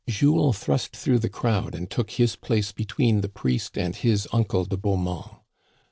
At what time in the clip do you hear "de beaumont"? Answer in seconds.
4.65-5.29